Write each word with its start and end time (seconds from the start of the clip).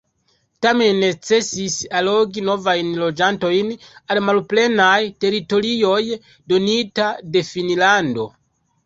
Tamen 0.65 0.99
necesis 1.01 1.73
allogi 1.99 2.43
novajn 2.47 2.89
loĝantojn 3.01 3.69
al 4.15 4.21
malplenaj 4.29 4.95
teritorioj 5.27 6.01
donita 6.55 7.11
de 7.37 7.45
Finnlando. 7.51 8.27